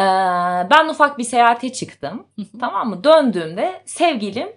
[0.00, 2.26] Ee, ben ufak bir seyahate çıktım.
[2.60, 3.04] Tamam mı?
[3.04, 4.48] Döndüğümde sevgilim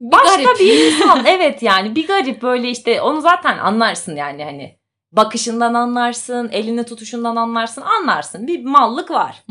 [0.00, 0.60] Bir başka garip.
[0.60, 1.26] bir insan.
[1.26, 4.78] evet yani bir garip böyle işte onu zaten anlarsın yani hani.
[5.12, 8.46] Bakışından anlarsın, elini tutuşundan anlarsın, anlarsın.
[8.46, 9.42] Bir mallık var.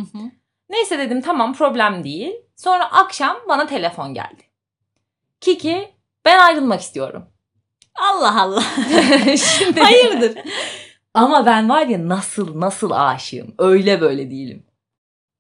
[0.70, 2.34] Neyse dedim tamam problem değil.
[2.56, 4.44] Sonra akşam bana telefon geldi.
[5.41, 5.89] Kiki
[6.26, 7.26] ben ayrılmak istiyorum.
[7.96, 8.62] Allah Allah.
[9.38, 10.38] Şimdi Hayırdır?
[11.13, 13.56] Ama ben var ya nasıl nasıl aşığım.
[13.60, 14.63] Öyle böyle değilim.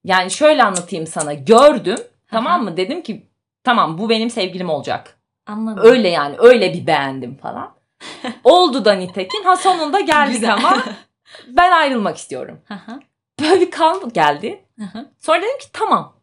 [0.05, 1.33] Yani şöyle anlatayım sana.
[1.33, 1.97] Gördüm
[2.31, 2.77] tamam mı?
[2.77, 3.27] Dedim ki
[3.63, 5.17] tamam bu benim sevgilim olacak.
[5.47, 5.83] Anladım.
[5.85, 7.75] Öyle yani öyle bir beğendim falan.
[8.43, 9.43] Oldu da nitekim.
[9.43, 10.53] Ha sonunda geldik Güzel.
[10.53, 10.77] ama
[11.47, 12.61] ben ayrılmak istiyorum.
[12.67, 12.99] Hı.
[13.41, 14.65] Böyle bir kan geldi.
[14.79, 15.09] Hı.
[15.19, 16.15] Sonra dedim ki tamam.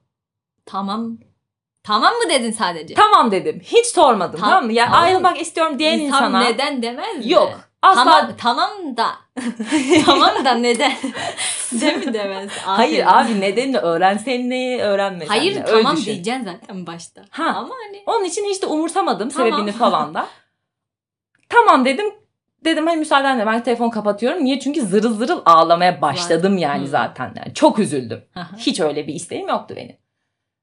[0.66, 1.18] tamam.
[1.84, 2.94] Tamam mı dedin sadece?
[2.94, 3.60] Tamam dedim.
[3.64, 4.72] Hiç sormadım Tam- tamam mı?
[4.72, 5.04] Yani tamam.
[5.04, 6.40] ayrılmak istiyorum diyen İnsan insana.
[6.40, 7.32] neden demez mi?
[7.32, 7.60] Yok.
[7.82, 8.04] Asla.
[8.04, 9.06] Tamam, tamam da.
[10.06, 10.92] tamam da neden?
[11.80, 12.50] De mi demez?
[12.58, 15.64] Hayır abi nedenini öğrensen ne öğrenmesen Hayır ne.
[15.64, 16.06] Tamam düşün.
[16.06, 17.24] diyeceksin zaten başta.
[17.30, 17.44] Ha.
[17.44, 19.50] Ama hani Onun için hiç de umursamadım Tamam.
[19.52, 20.26] sebebini falan da.
[21.48, 22.06] tamam dedim.
[22.64, 24.44] Dedim hani müsaadenle ben telefon kapatıyorum.
[24.44, 24.60] Niye?
[24.60, 26.88] Çünkü zırıl zırıl ağlamaya başladım yani Hı.
[26.88, 27.32] zaten.
[27.36, 28.24] Yani çok üzüldüm.
[28.58, 29.96] Hiç öyle bir isteğim yoktu benim.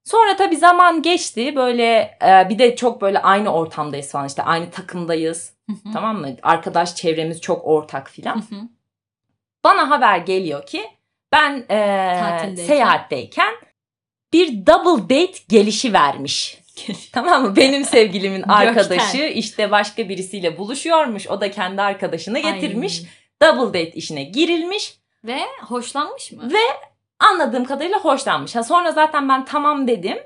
[0.09, 1.55] Sonra tabii zaman geçti.
[1.55, 4.27] Böyle e, bir de çok böyle aynı ortamdayız falan.
[4.27, 5.53] işte aynı takımdayız.
[5.69, 5.93] Hı hı.
[5.93, 6.29] Tamam mı?
[6.43, 8.43] Arkadaş çevremiz çok ortak filan.
[9.63, 10.83] Bana haber geliyor ki
[11.31, 13.53] ben e, seyahatteyken
[14.33, 16.61] bir double date gelişi vermiş.
[17.11, 17.55] Tamam mı?
[17.55, 21.27] Benim sevgilimin arkadaşı işte başka birisiyle buluşuyormuş.
[21.27, 23.01] O da kendi arkadaşını getirmiş.
[23.01, 23.07] Ay.
[23.49, 24.99] Double date işine girilmiş.
[25.23, 26.53] Ve hoşlanmış mı?
[26.53, 26.88] Ve
[27.19, 28.55] Anladığım kadarıyla hoşlanmış.
[28.55, 30.17] Ha, sonra zaten ben tamam dedim.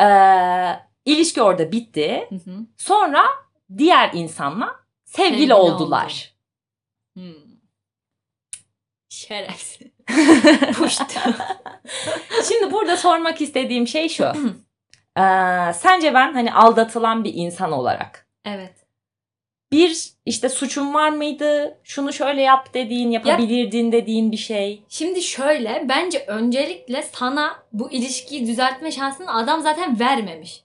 [0.00, 2.28] Ee, ilişki orada bitti.
[2.28, 2.56] Hı hı.
[2.76, 3.24] Sonra
[3.78, 6.34] diğer insanla sevgili, Sevgili oldular.
[7.14, 7.34] Hmm.
[9.08, 9.88] Şerefsiz.
[10.78, 11.18] Puşt.
[12.48, 14.24] Şimdi burada sormak istediğim şey şu.
[15.18, 18.87] Ee, sence ben hani aldatılan bir insan olarak evet.
[19.72, 21.78] Bir işte suçun var mıydı?
[21.84, 24.82] Şunu şöyle yap dediğin, yapabilirdin dediğin bir şey.
[24.88, 30.62] Şimdi şöyle bence öncelikle sana bu ilişkiyi düzeltme şansını adam zaten vermemiş.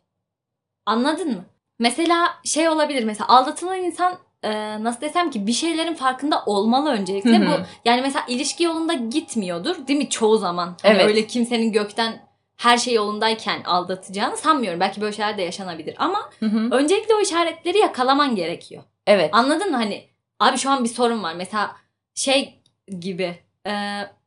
[0.85, 1.45] Anladın mı?
[1.79, 7.47] Mesela şey olabilir mesela aldatılan insan e, nasıl desem ki bir şeylerin farkında olmalı öncelikle.
[7.47, 7.51] Bu
[7.85, 10.75] yani mesela ilişki yolunda gitmiyordur değil mi çoğu zaman?
[10.81, 11.05] Hani Evet.
[11.05, 14.79] öyle kimsenin gökten her şey yolundayken aldatacağını sanmıyorum.
[14.79, 16.69] Belki böyle şeyler de yaşanabilir ama Hı hı.
[16.71, 18.83] öncelikle o işaretleri yakalaman gerekiyor.
[19.07, 19.29] Evet.
[19.33, 19.77] Anladın mı?
[19.77, 20.03] Hani
[20.39, 21.33] abi şu an bir sorun var.
[21.35, 21.71] Mesela
[22.15, 22.59] şey
[22.99, 23.35] gibi
[23.67, 23.71] e,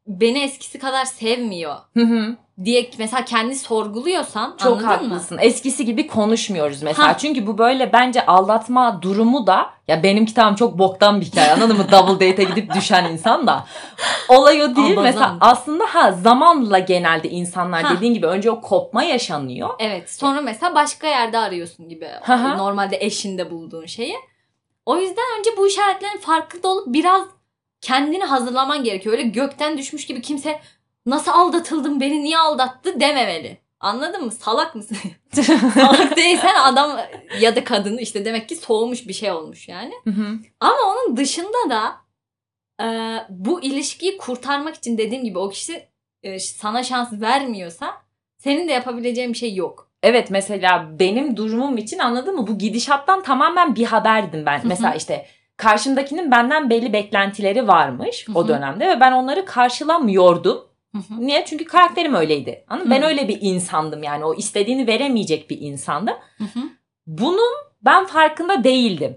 [0.07, 2.37] beni eskisi kadar sevmiyor Hı hı.
[2.65, 5.15] diye mesela kendi sorguluyorsan Çok anladın mı?
[5.15, 5.39] haklısın.
[5.41, 7.09] Eskisi gibi konuşmuyoruz mesela.
[7.09, 7.19] Ha.
[7.19, 11.77] Çünkü bu böyle bence aldatma durumu da ya benimki tamam çok boktan bir hikaye anladın
[11.77, 11.87] mı?
[11.93, 13.67] Double date'e gidip düşen insan da.
[14.29, 14.93] Olay o değil.
[14.93, 15.03] Abazan.
[15.05, 17.97] Mesela aslında ha zamanla genelde insanlar Ha.
[17.97, 19.71] dediğin gibi önce o kopma yaşanıyor.
[19.79, 20.13] Evet.
[20.13, 22.09] Sonra mesela başka yerde arıyorsun gibi.
[22.23, 22.59] Hı.
[22.59, 24.17] Normalde eşinde bulduğun şeyi.
[24.87, 27.23] O yüzden önce bu işaretlerin farkında olup biraz
[27.81, 29.19] kendini hazırlaman gerekiyor.
[29.19, 30.61] Öyle gökten düşmüş gibi kimse
[31.07, 33.59] nasıl aldatıldım beni niye aldattı dememeli.
[33.81, 34.31] Anladın mı?
[34.31, 34.97] Salak mısın?
[35.75, 37.01] Salak değilsen adam
[37.41, 39.95] ya da kadın işte demek ki soğumuş bir şey olmuş yani.
[40.05, 40.39] Hı hı.
[40.61, 41.97] Ama onun dışında da
[42.85, 42.87] e,
[43.29, 45.89] bu ilişkiyi kurtarmak için dediğim gibi o kişi
[46.23, 47.95] e, sana şans vermiyorsa
[48.39, 49.86] senin de yapabileceğin bir şey yok.
[50.03, 52.47] Evet mesela benim durumum için anladın mı?
[52.47, 54.59] Bu gidişattan tamamen bir haberdim ben.
[54.59, 54.69] Hı hı.
[54.69, 58.39] Mesela işte karşımdakinin benden belli beklentileri varmış Hı hı.
[58.39, 60.59] o dönemde ve ben onları karşılamıyordum.
[60.93, 61.27] Hı hı.
[61.27, 61.45] Niye?
[61.45, 62.65] Çünkü karakterim öyleydi.
[62.69, 62.91] Anladın?
[62.91, 64.25] Ben öyle bir insandım yani.
[64.25, 66.17] O istediğini veremeyecek bir insandım.
[66.39, 66.61] Hı hı.
[67.07, 69.17] Bunun ben farkında değildim.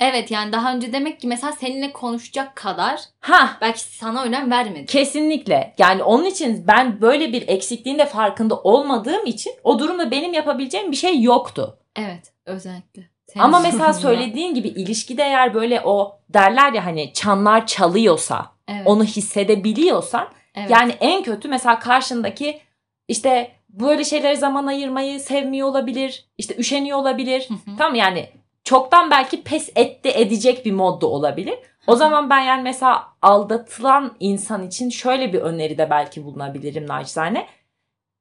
[0.00, 4.86] Evet yani daha önce demek ki mesela seninle konuşacak kadar Ha belki sana önem vermedi.
[4.86, 5.74] kesinlikle.
[5.78, 10.90] Yani onun için ben böyle bir eksikliğin de farkında olmadığım için o durumda benim yapabileceğim
[10.90, 11.78] bir şey yoktu.
[11.96, 13.02] Evet özellikle.
[13.26, 18.82] Senin Ama mesela söylediğin gibi ilişkide eğer böyle o derler ya hani çanlar çalıyorsa, evet,
[18.86, 20.70] onu hissedebiliyorsan evet.
[20.70, 22.60] yani en kötü mesela karşındaki
[23.08, 27.48] işte böyle şeylere zaman ayırmayı sevmiyor olabilir, işte üşeniyor olabilir.
[27.48, 27.76] Hı hı.
[27.78, 28.28] Tamam yani
[28.70, 31.54] çoktan belki pes etti edecek bir modda olabilir.
[31.86, 37.46] O zaman ben yani mesela aldatılan insan için şöyle bir öneride belki bulunabilirim naçizane.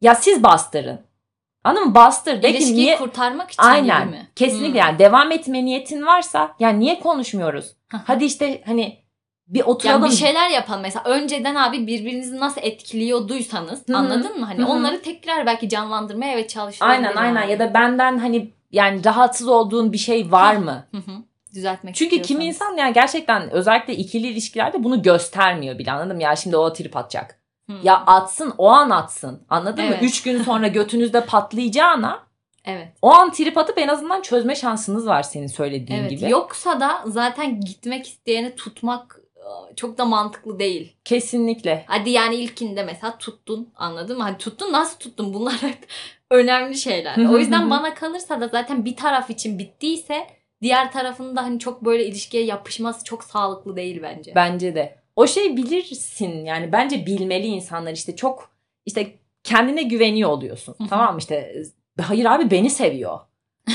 [0.02, 1.00] Ya siz bastırın.
[1.64, 1.96] Anladın mı?
[1.96, 2.42] Bastır.
[2.44, 2.98] De ki İlişkiyi niye...
[2.98, 4.08] kurtarmak için Aynen.
[4.08, 4.28] mi?
[4.36, 4.78] Kesinlikle Hı.
[4.78, 7.76] yani devam etme niyetin varsa yani niye konuşmuyoruz?
[8.06, 9.00] Hadi işte hani
[9.48, 10.02] bir oturalım.
[10.02, 13.98] Yani bir şeyler yapalım mesela önceden abi birbirinizi nasıl etkiliyorduysanız Hı hı.
[13.98, 14.46] anladın mı?
[14.46, 14.68] Hani Hı hı.
[14.70, 16.98] onları tekrar belki canlandırmaya evet çalışılabilir.
[16.98, 17.52] Aynen aynen yani.
[17.52, 20.88] ya da benden hani yani rahatsız olduğun bir şey var mı?
[20.92, 21.12] Hı hı.
[21.56, 26.24] düzeltmek Çünkü kimi insan yani gerçekten özellikle ikili ilişkilerde bunu göstermiyor bile anladın mı?
[26.24, 27.40] Ya şimdi o trip atacak.
[27.70, 27.74] Hı.
[27.84, 29.92] Ya atsın o an atsın anladın mı?
[29.94, 30.04] Evet.
[30.04, 32.24] Üç gün sonra götünüzde patlayacağına
[32.66, 32.88] evet.
[33.02, 36.10] o an trip atıp en azından çözme şansınız var senin söylediğin Evet.
[36.10, 36.30] gibi.
[36.30, 39.19] Yoksa da zaten gitmek isteyeni tutmak
[39.76, 40.96] çok da mantıklı değil.
[41.06, 41.84] Kesinlikle.
[41.88, 44.24] Hadi yani ilkinde mesela tuttun anladın mı?
[44.24, 45.34] Hadi tuttun nasıl tuttun?
[45.34, 45.88] Bunlar hep
[46.32, 47.18] önemli şeyler.
[47.30, 50.28] O yüzden bana kalırsa da zaten bir taraf için bittiyse
[50.62, 54.32] diğer tarafın da hani çok böyle ilişkiye yapışması çok sağlıklı değil bence.
[54.36, 55.00] Bence de.
[55.16, 58.50] O şey bilirsin yani bence bilmeli insanlar işte çok
[58.86, 60.76] işte kendine güveniyor oluyorsun.
[60.90, 61.64] Tamam mı işte
[62.02, 63.20] hayır abi beni seviyor.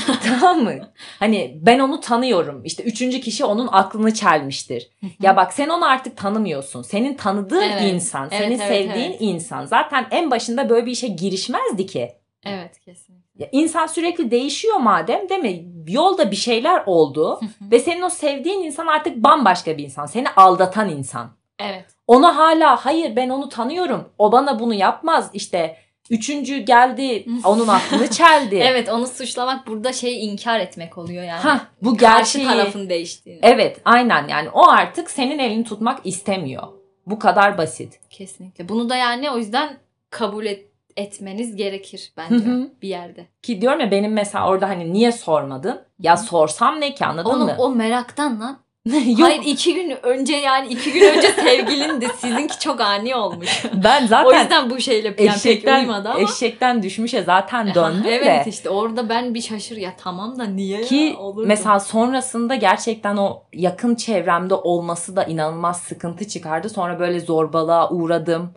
[0.39, 0.73] tamam mı?
[1.19, 2.61] Hani ben onu tanıyorum.
[2.65, 4.89] İşte üçüncü kişi onun aklını çelmiştir.
[5.21, 6.81] ya bak sen onu artık tanımıyorsun.
[6.81, 7.93] Senin tanıdığın Evet.
[7.93, 9.17] insan, Evet, senin evet, sevdiğin evet.
[9.21, 9.65] insan.
[9.65, 12.11] Zaten en başında böyle bir işe girişmezdi ki.
[12.45, 13.15] Evet kesin.
[13.39, 15.65] Ya insan sürekli değişiyor madem değil mi?
[15.87, 17.39] Yolda bir şeyler oldu
[17.71, 20.05] ve senin o sevdiğin insan artık bambaşka bir insan.
[20.05, 21.29] Seni aldatan insan.
[21.59, 21.85] evet.
[22.07, 24.09] Ona hala hayır ben onu tanıyorum.
[24.17, 25.29] O bana bunu yapmaz.
[25.33, 25.77] İşte
[26.09, 28.55] üçüncü geldi onun aklını çeldi.
[28.55, 31.39] Evet onu suçlamak burada şeyi inkar etmek oluyor yani.
[31.41, 32.45] Hah, bu Karşı gerçeği.
[32.47, 33.39] tarafın değiştiğini.
[33.43, 36.63] Evet aynen yani o artık senin elini tutmak istemiyor.
[37.07, 37.99] Bu kadar basit.
[38.09, 38.69] Kesinlikle.
[38.69, 39.77] Bunu da yani o yüzden
[40.09, 42.69] kabul et- etmeniz gerekir bence Hı hı.
[42.81, 43.25] bir yerde.
[43.41, 45.81] Ki diyorum ya benim mesela orada hani niye sormadın?
[45.99, 47.55] Ya sorsam ne ki anladın Oğlum mı?
[47.57, 48.59] o meraktan lan.
[48.93, 52.07] Yok Hayır iki gün önce yani iki gün önce sevgilindi.
[52.17, 53.65] Sizinki çok ani olmuş.
[53.83, 56.19] ben zaten o yüzden bu şeyle yani pek eşekten, uymadı ama.
[56.19, 58.09] eşekten düşmüşe zaten döndüm de.
[58.09, 63.17] evet işte orada ben bir şaşır ya tamam da niye Ki ya mesela sonrasında gerçekten
[63.17, 66.69] o yakın çevremde olması da inanılmaz sıkıntı çıkardı.
[66.69, 68.53] Sonra böyle zorbalığa uğradım.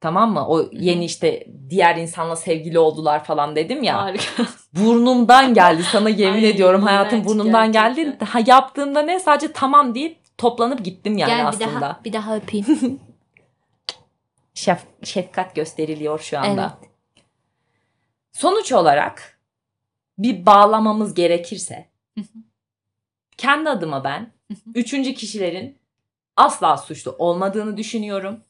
[0.00, 0.48] Tamam mı?
[0.48, 4.02] O yeni işte diğer insanla sevgili oldular falan dedim ya.
[4.02, 4.42] Harika.
[4.72, 7.96] Burnumdan geldi sana yemin Ay, ediyorum hayatım burnumdan geldi.
[8.02, 8.26] gerçekten.
[8.26, 11.80] Ha, yaptığımda ne sadece tamam deyip toplanıp gittim yani Gel bir aslında.
[11.80, 12.66] daha bir daha öpeyim.
[14.54, 16.78] Şef, şefkat gösteriliyor şu anda.
[16.80, 16.90] Evet.
[18.32, 19.40] Sonuç olarak
[20.18, 21.88] bir bağlamamız gerekirse
[23.36, 24.32] kendi adıma ben
[24.74, 25.78] üçüncü kişilerin
[26.36, 28.40] asla suçlu olmadığını düşünüyorum.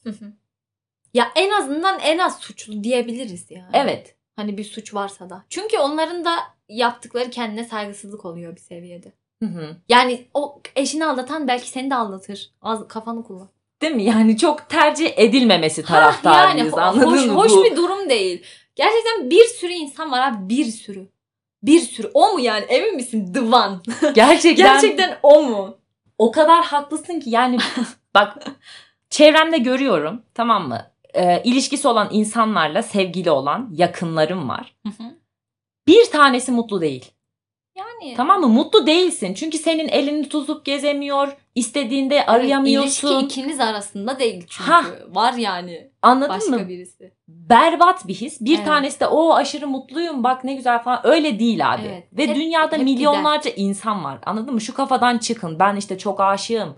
[1.14, 3.70] Ya en azından en az suçlu diyebiliriz yani.
[3.72, 4.14] Evet.
[4.36, 5.44] Hani bir suç varsa da.
[5.50, 6.36] Çünkü onların da
[6.68, 9.12] yaptıkları kendine saygısızlık oluyor bir seviyede.
[9.42, 9.76] Hı hı.
[9.88, 12.50] Yani o eşini aldatan belki seni de aldatır.
[12.62, 13.48] Az kafanı kullan.
[13.82, 14.02] Değil mi?
[14.04, 16.72] Yani çok tercih edilmemesi Ha, taraftarıyız.
[16.72, 17.32] ho- anladın hoş, mı?
[17.32, 18.42] hoş bir durum değil.
[18.76, 21.08] Gerçekten bir sürü insan var abi bir sürü.
[21.62, 22.10] Bir sürü.
[22.14, 22.64] O mu yani?
[22.64, 23.32] Emin misin?
[23.32, 23.78] The one.
[24.14, 25.76] Gerçekten, Gerçekten o mu?
[26.18, 27.58] o kadar haklısın ki yani
[28.14, 28.36] bak
[29.10, 30.86] çevremde görüyorum tamam mı?
[31.14, 34.76] Ee, ilişkisi olan insanlarla sevgili olan yakınlarım var.
[35.86, 37.10] Bir tanesi mutlu değil.
[37.76, 38.14] Yani.
[38.16, 38.48] Tamam mı?
[38.48, 39.34] Mutlu değilsin.
[39.34, 41.36] Çünkü senin elini tutup gezemiyor.
[41.54, 43.08] istediğinde arayamıyorsun.
[43.08, 44.70] İlişki ikiniz arasında değil çünkü.
[44.70, 44.84] Hah.
[45.08, 46.68] Var yani Anladın başka mı?
[46.68, 47.12] birisi.
[47.28, 48.40] Berbat bir his.
[48.40, 48.66] Bir Evet.
[48.66, 51.00] tanesi de o aşırı mutluyum bak ne güzel falan.
[51.06, 51.82] Öyle değil abi.
[51.86, 52.08] Evet.
[52.12, 54.18] Ve Hep- dünyada hep milyonlarca insan var.
[54.26, 54.60] Anladın mı?
[54.60, 55.58] Şu kafadan çıkın.
[55.58, 56.74] Ben işte çok aşığım.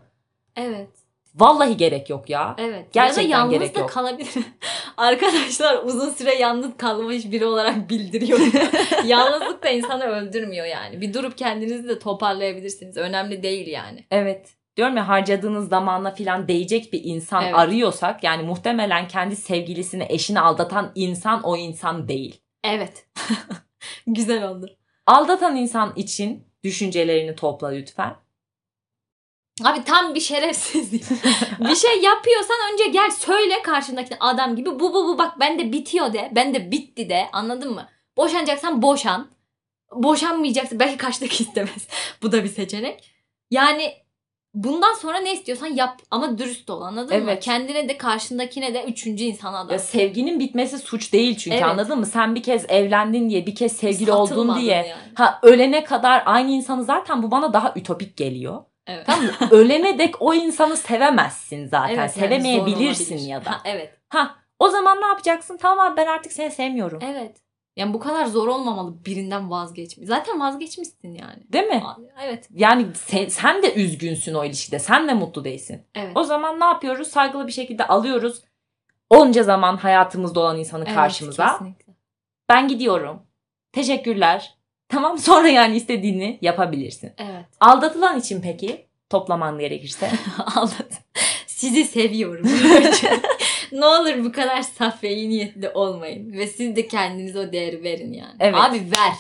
[0.57, 0.91] Evet.
[1.35, 2.57] Vallahi gerek yok ya.
[2.59, 2.93] Evet.
[2.93, 3.91] Gerçekten ya da yalnız gerek da yok.
[3.91, 4.35] kalabilir.
[4.97, 8.53] Arkadaşlar uzun süre yalnız kalmış biri olarak bildiriyorum.
[9.07, 11.01] Yalnızlık da insanı öldürmüyor yani.
[11.01, 12.97] Bir durup kendinizi de toparlayabilirsiniz.
[12.97, 14.05] Önemli değil yani.
[14.11, 14.55] Evet.
[14.77, 17.55] Diyorum ya harcadığınız zamanla filan değecek bir insan Evet.
[17.55, 22.41] arıyorsak yani muhtemelen kendi sevgilisini eşini aldatan insan o insan değil.
[22.65, 23.07] Evet.
[24.07, 24.67] Güzel oldu.
[25.07, 28.15] Aldatan insan için düşüncelerini topla lütfen.
[29.65, 31.05] Abi tam bir şerefsizlik.
[31.61, 36.13] bir şey yapıyorsan önce gel söyle karşındaki adam gibi bu bu bu bak bende bitiyor
[36.13, 36.33] de.
[36.35, 37.27] Bende bitti de.
[37.33, 37.89] Anladın mı?
[38.17, 39.29] Boşanacaksan boşan.
[39.95, 40.81] Boşanmayacaksın.
[40.81, 41.89] Belki karşıdaki istemez.
[42.23, 43.11] bu da bir seçenek.
[43.51, 43.93] Yani
[44.55, 47.31] bundan sonra ne istiyorsan yap ama dürüst ol anladın mı?
[47.31, 47.45] Evet.
[47.45, 49.73] Kendine de karşındakine de üçüncü insana da.
[49.73, 51.67] Ya sevginin bitmesi suç değil çünkü Evet.
[51.67, 52.07] anladın mı?
[52.07, 54.75] Sen bir kez evlendin diye, bir kez sevgili oldun Satılmadın diye.
[54.77, 54.93] yani.
[55.15, 58.65] Ha ölene kadar aynı insanı zaten bu bana daha ütopik geliyor.
[58.87, 59.07] Evet.
[59.07, 59.33] Tamam mı?
[59.51, 61.89] ölene dek o insanı sevemezsin zaten.
[61.89, 63.51] Evet, yani Sevemeyebilirsin zor ya da.
[63.51, 63.97] Ha, evet.
[64.09, 65.57] Ha o zaman ne yapacaksın?
[65.57, 66.99] Tamam abi ben artık seni sevmiyorum.
[67.03, 67.37] Evet.
[67.77, 70.09] Yani bu kadar zor olmamalı birinden vazgeçmek.
[70.09, 71.53] Zaten vazgeçmişsin yani.
[71.53, 71.83] Değil mi?
[72.23, 72.49] Evet.
[72.51, 74.79] Yani sen, sen de üzgünsün o ilişkide.
[74.79, 75.87] Sen de mutlu değilsin.
[75.95, 76.13] Evet.
[76.15, 77.09] O zaman ne yapıyoruz?
[77.09, 78.43] Saygılı bir şekilde alıyoruz.
[79.11, 81.53] Onca zaman hayatımızda olan insanı Evet, karşımıza.
[81.53, 81.93] kesinlikle.
[82.49, 83.23] Ben gidiyorum.
[83.73, 84.55] Teşekkürler.
[84.93, 87.13] Tamam sonra yani istediğini yapabilirsin.
[87.19, 87.45] Evet.
[87.61, 90.11] Aldatılan için peki toplaman gerekirse.
[90.57, 91.03] Aldat.
[91.47, 92.47] Sizi seviyorum.
[93.73, 96.33] ne olur bu kadar saf ve iyi niyetli olmayın.
[96.33, 98.37] Ve siz de kendinize o değeri verin yani.
[98.41, 98.55] Evet.
[98.55, 99.15] Abi ver.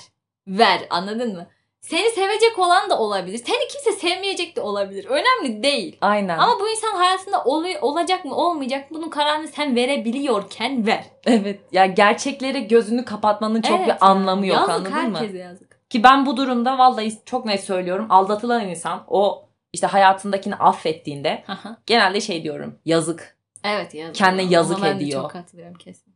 [0.46, 0.80] Ver.
[0.90, 1.46] Anladın mı?
[1.82, 3.38] Seni sevecek olan da olabilir.
[3.46, 5.04] Seni kimse sevmeyecek de olabilir.
[5.04, 5.96] Önemli değil.
[6.00, 6.38] Aynen.
[6.38, 11.04] Ama bu insan hayatında oluyor, olacak mı olmayacak mı bunun kararını sen verebiliyorken ver.
[11.26, 15.18] Evet ya gerçeklere gözünü kapatmanın çok Evet bir anlamı yok yazık, anladın mı?
[15.18, 15.90] herkese yazık.
[15.90, 18.06] Ki ben bu durumda vallahi çok net söylüyorum.
[18.10, 21.76] Aldatılan insan o işte hayatındakini affettiğinde Aha.
[21.86, 22.78] genelde şey diyorum.
[22.84, 23.36] Yazık.
[23.64, 24.14] evet yazık.
[24.14, 25.22] Kendine Ona yazık ben de ediyor.
[25.22, 26.14] çok katılıyorum kesin.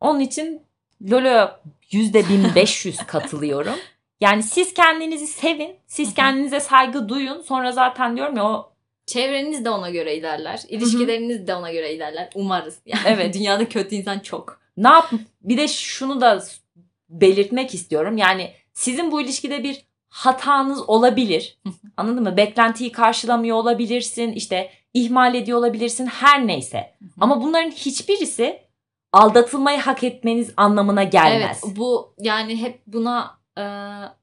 [0.00, 0.62] Onun için
[1.10, 1.50] Lolo
[1.90, 3.74] yüzde 1500 katılıyorum.
[4.20, 5.76] Yani siz kendinizi sevin.
[5.86, 7.40] Siz kendinize saygı duyun.
[7.40, 8.70] Sonra zaten diyorum ya o
[9.06, 10.60] Çevreniz de ona göre ilerler.
[10.68, 12.30] İlişkileriniz de ona göre ilerler.
[12.34, 12.78] Umarız.
[12.86, 13.34] Yani Evet.
[13.34, 14.60] Dünyada kötü insan çok.
[14.76, 15.10] ne yap
[15.42, 16.44] bir de şunu da
[17.08, 18.16] belirtmek istiyorum.
[18.16, 21.58] Yani sizin bu ilişkide bir hatanız olabilir.
[21.96, 22.36] Anladın mı?
[22.36, 24.32] Beklentiyi karşılamıyor olabilirsin.
[24.32, 26.06] işte ihmal ediyor olabilirsin.
[26.06, 26.94] Her neyse.
[27.20, 28.62] Ama bunların hiçbirisi
[29.12, 31.60] aldatılmayı hak etmeniz anlamına gelmez.
[31.66, 33.62] Evet bu yani hep buna e,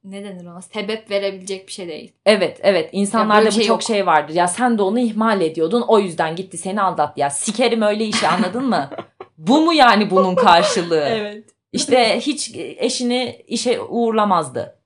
[0.04, 2.14] ne denir ona sebep verebilecek bir şey değil.
[2.26, 3.84] Evet evet insanlarda bu şey çok yok.
[3.84, 4.34] şey vardır.
[4.34, 7.20] Ya sen de onu ihmal ediyordun o yüzden gitti seni aldattı.
[7.20, 8.90] Ya sikerim öyle işi anladın mı?
[9.38, 11.06] Bu mu yani bunun karşılığı?
[11.10, 11.44] Evet.
[11.72, 14.80] İşte hiç eşini işe uğurlamazdı.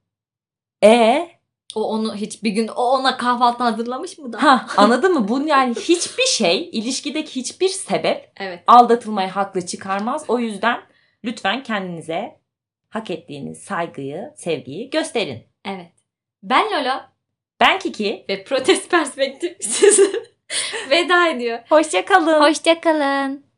[0.84, 1.28] E
[1.76, 4.44] O onu hiç bir gün o ona kahvaltı hazırlamış mı da?
[4.44, 5.28] ha anladın mı?
[5.28, 8.64] Bu yani hiçbir şey ilişkideki hiçbir sebep Evet.
[8.68, 10.26] aldatılmayı haklı çıkarmaz.
[10.28, 10.82] O yüzden
[11.26, 12.41] lütfen kendinize
[12.92, 15.44] hak ettiğiniz saygıyı, sevgiyi gösterin.
[15.66, 15.92] Evet.
[16.44, 17.02] Ben Lolo
[17.62, 18.26] Ben Kiki.
[18.30, 20.12] ve protest perspektif sizi
[20.90, 21.60] veda ediyor.
[21.70, 22.42] Hoşça kalın.
[22.42, 23.51] Hoşçakalın.